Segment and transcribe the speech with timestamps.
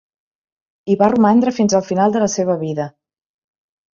[0.89, 2.87] Hi va romandre fins al final de la seva vida.